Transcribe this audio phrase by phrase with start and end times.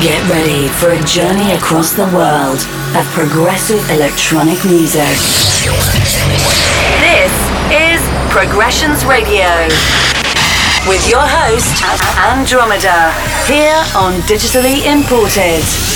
[0.00, 2.60] Get ready for a journey across the world
[2.94, 5.16] of progressive electronic music.
[7.00, 7.32] This
[7.72, 7.98] is
[8.30, 9.48] Progressions Radio
[10.86, 11.82] with your host,
[12.20, 13.10] Andromedha,
[13.48, 15.95] here on Digitally Imported.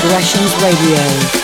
[0.00, 1.39] Is Progressions Radio.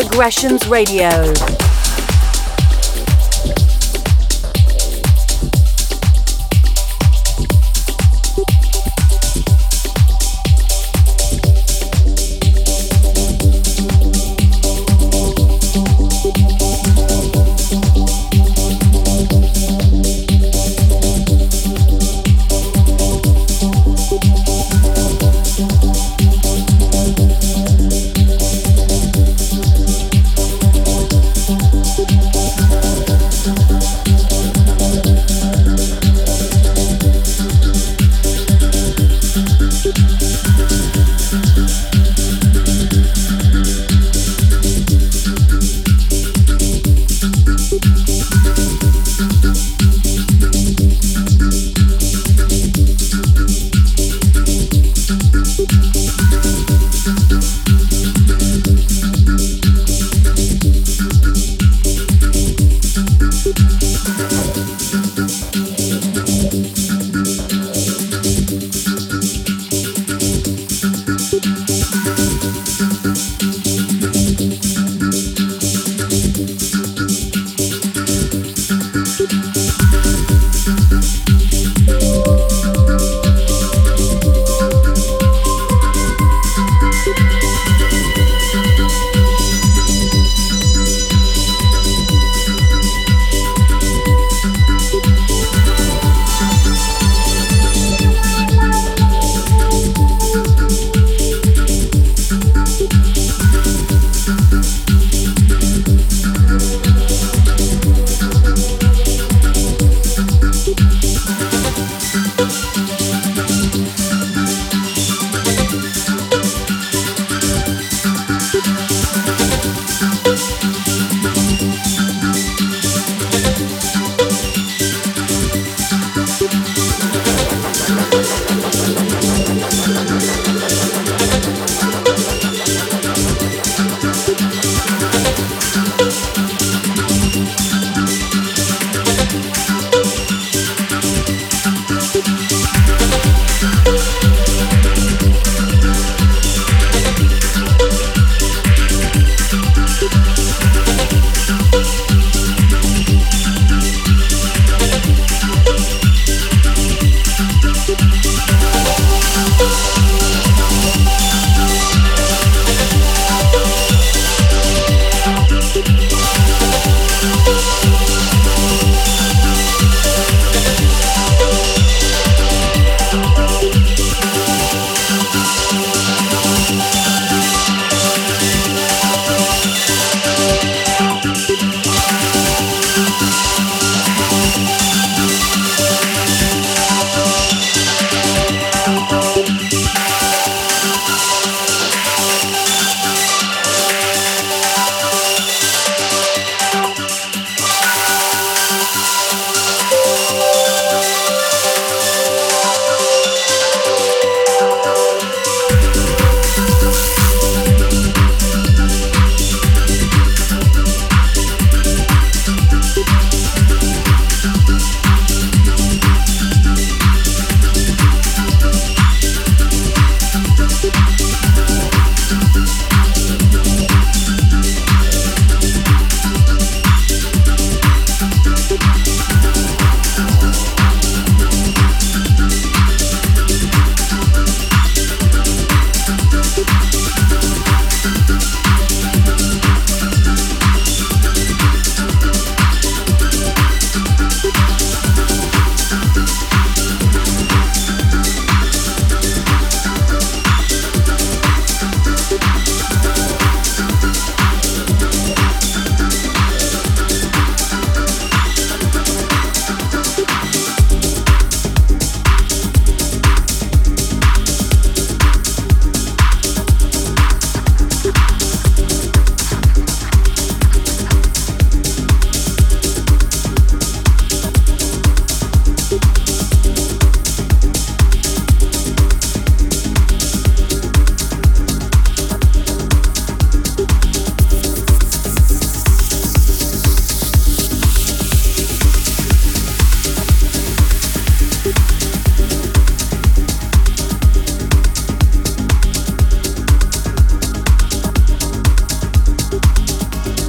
[0.00, 1.10] Progressions Radio.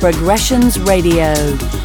[0.01, 1.80] Progressions Radio.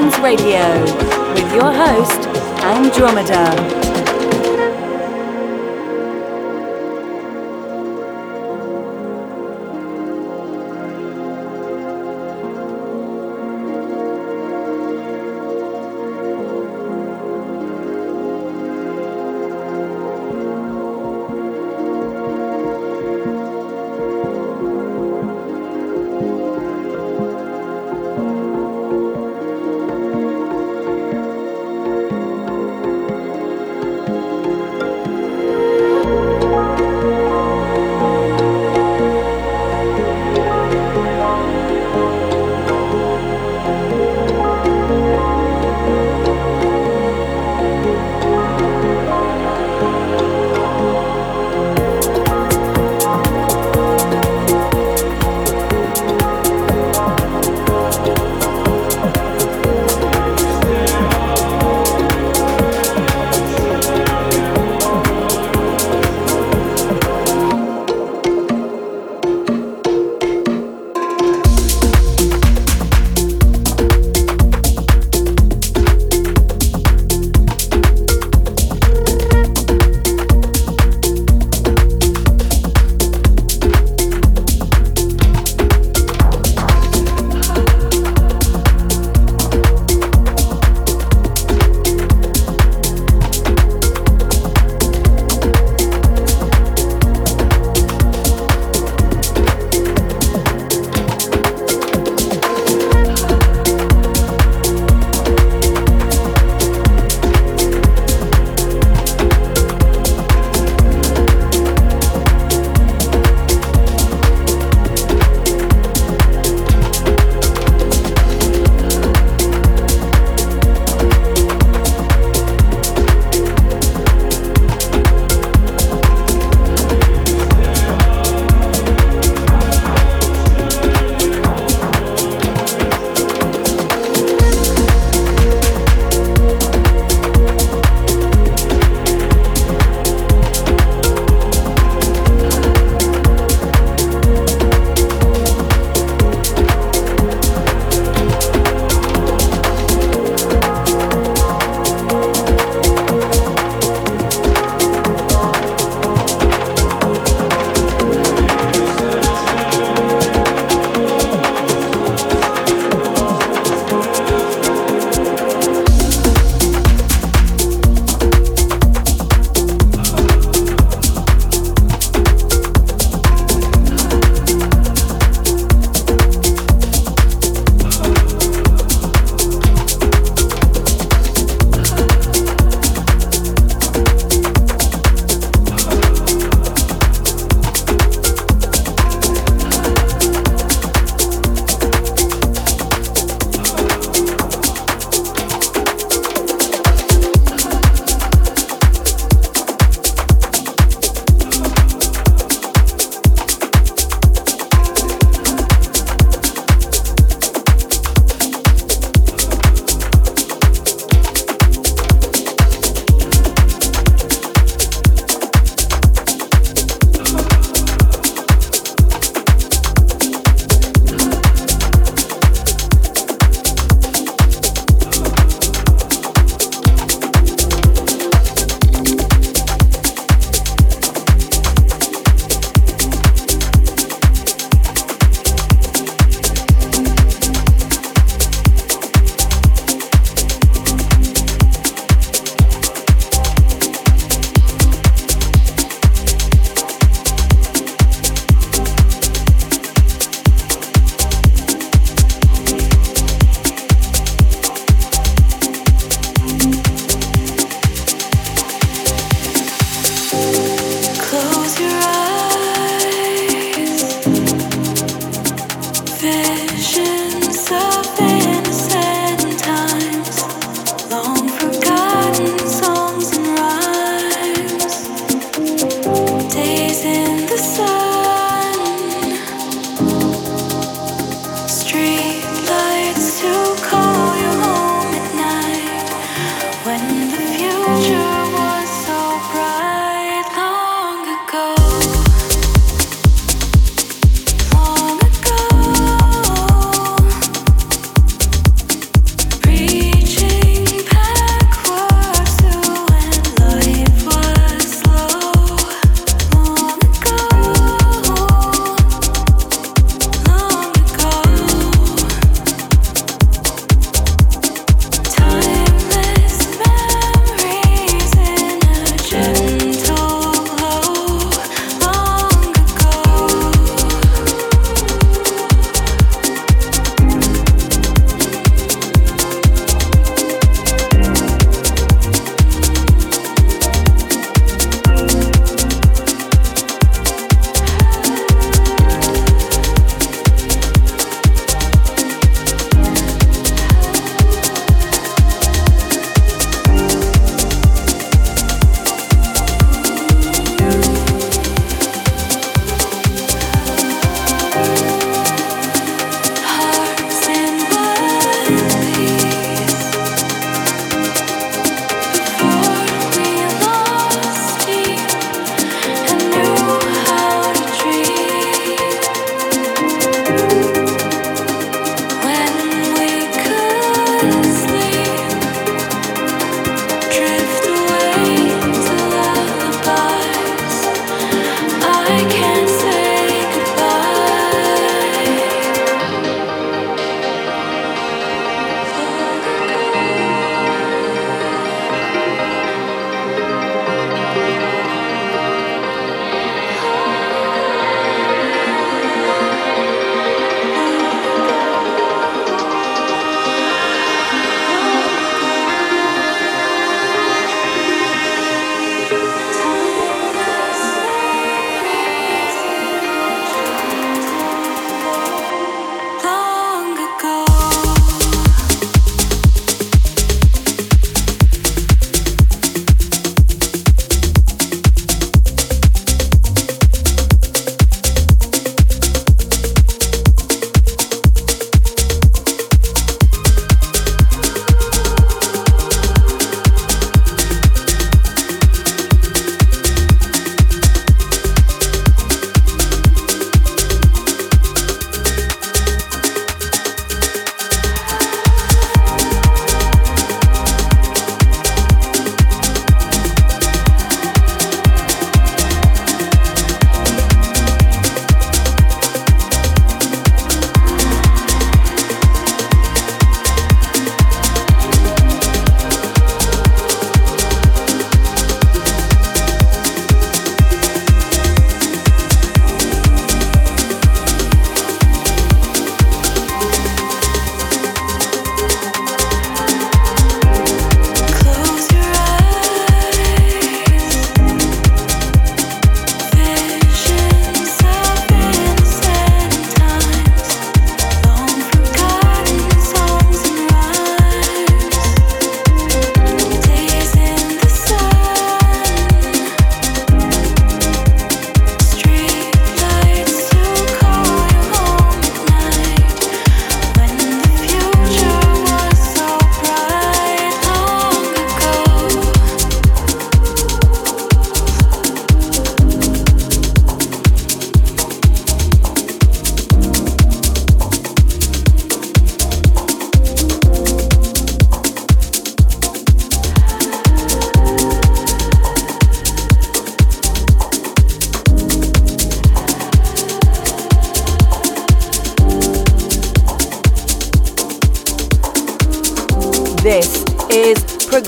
[0.00, 0.82] Emotions Radio
[1.34, 2.20] with your host,
[2.62, 3.89] Andromedha.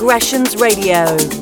[0.03, 1.42] Progressions Radio.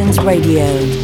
[0.00, 0.99] Progressions Radio.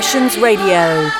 [0.00, 1.19] Progressions Radio.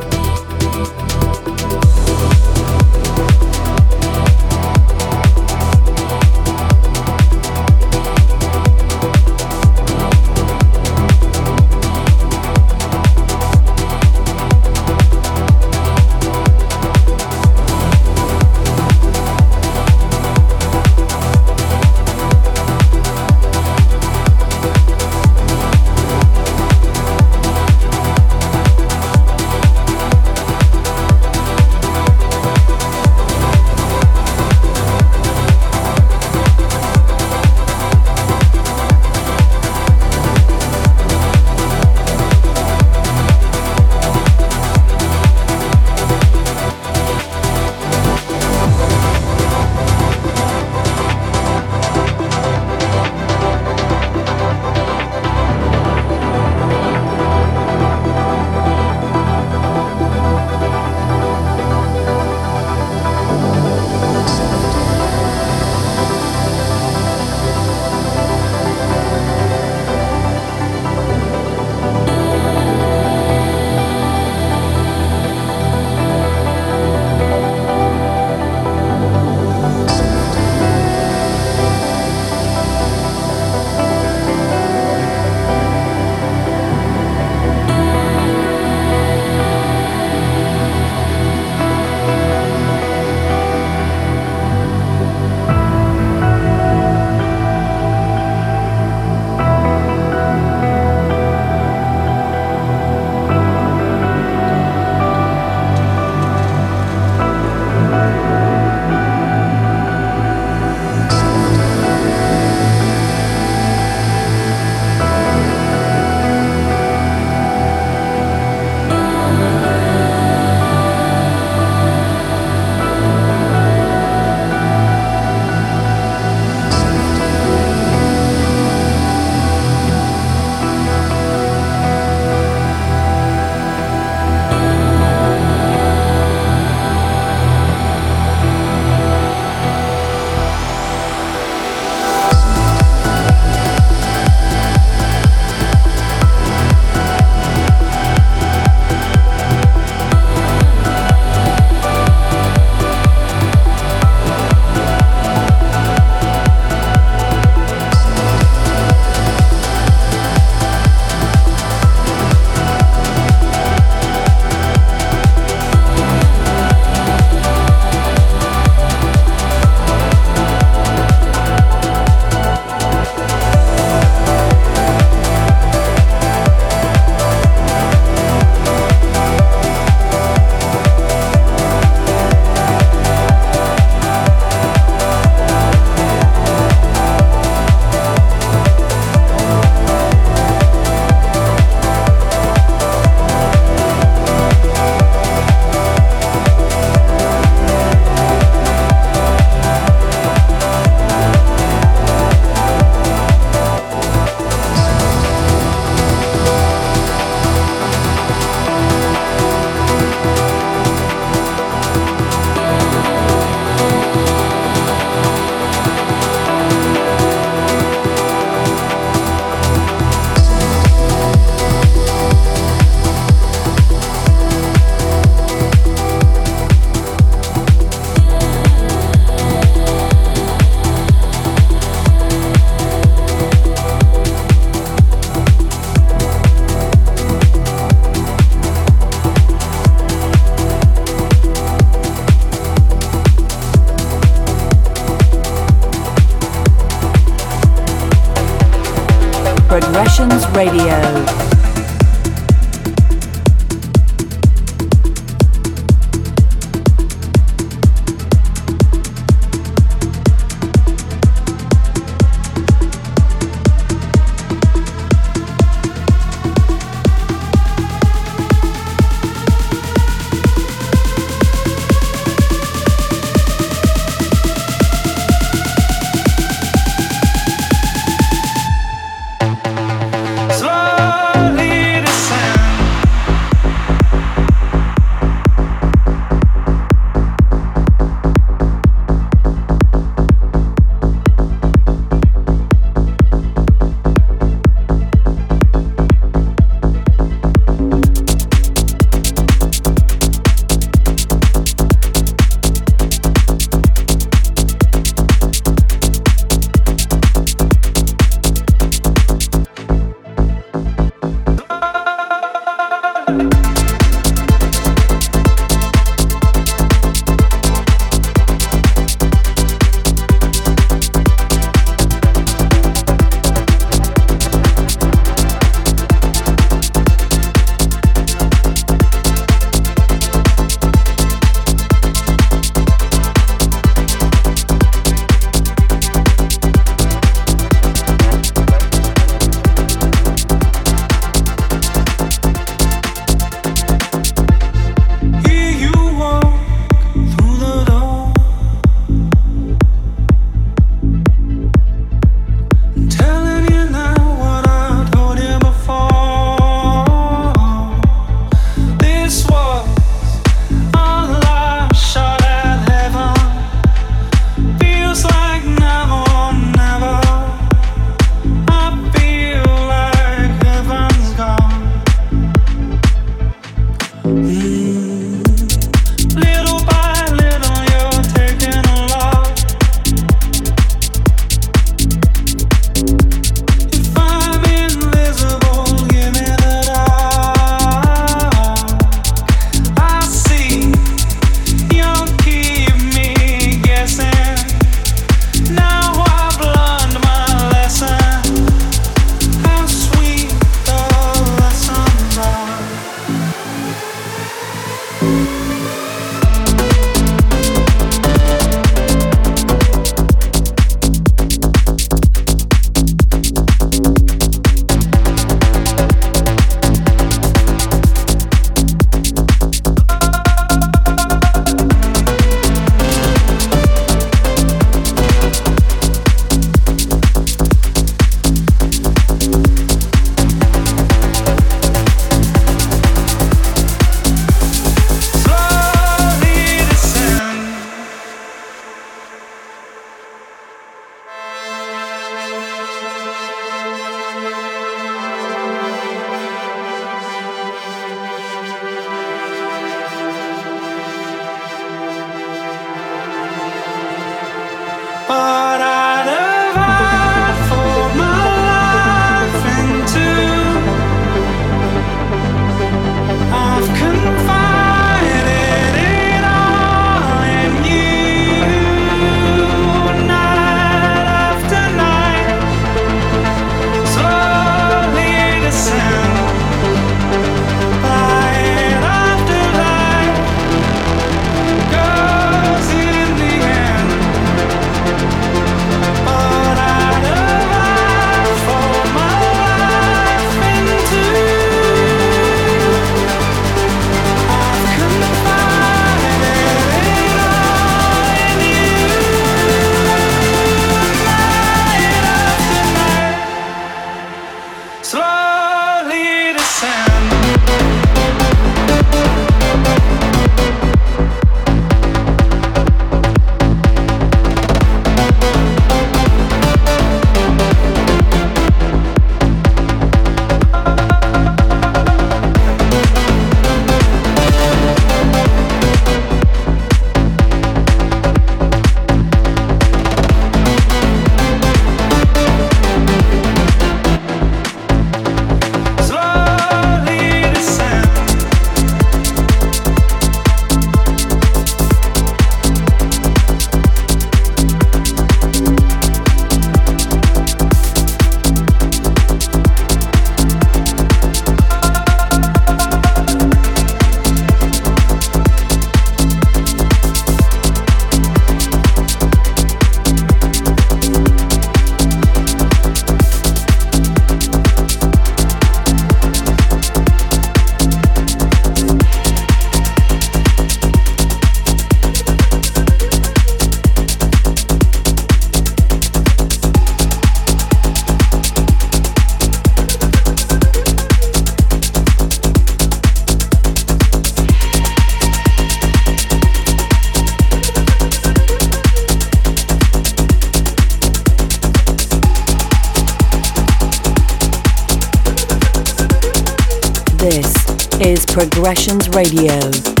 [598.31, 600.00] Progressions Radio.